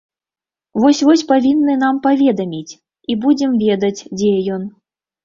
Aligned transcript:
Вось-вось 0.85 1.23
павінны 1.31 1.75
нам 1.83 1.99
паведаміць 2.05 2.77
і 3.13 3.19
будзем 3.27 3.51
ведаць, 3.67 4.05
дзе 4.23 4.33
ён. 4.57 4.65